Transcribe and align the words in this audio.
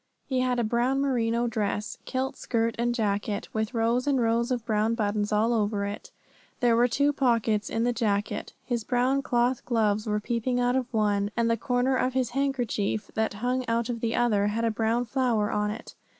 He 0.25 0.39
had 0.39 0.57
a 0.57 0.63
brown 0.63 0.99
merino 0.99 1.45
dress, 1.45 1.99
kilt 2.05 2.35
skirt 2.35 2.73
and 2.79 2.95
jacket, 2.95 3.47
with 3.53 3.75
rows 3.75 4.07
and 4.07 4.19
rows 4.19 4.49
of 4.49 4.65
brown 4.65 4.95
buttons 4.95 5.31
all 5.31 5.53
over 5.53 5.85
it; 5.85 6.09
there 6.59 6.75
were 6.75 6.87
two 6.87 7.13
pockets 7.13 7.69
in 7.69 7.83
the 7.83 7.93
jacket; 7.93 8.53
his 8.65 8.83
brown 8.83 9.21
cloth 9.21 9.63
gloves 9.63 10.07
were 10.07 10.19
peeping 10.19 10.59
out 10.59 10.75
of 10.75 10.91
one, 10.91 11.29
and 11.37 11.51
the 11.51 11.55
corner 11.55 11.95
of 11.97 12.13
his 12.13 12.31
handkerchief, 12.31 13.11
that 13.13 13.35
hung 13.45 13.63
out 13.67 13.89
of 13.89 13.99
the 13.99 14.15
other, 14.15 14.47
had 14.47 14.65
a 14.65 14.71
brown 14.71 15.05
flower 15.05 15.51
on 15.51 15.69
it. 15.69 15.93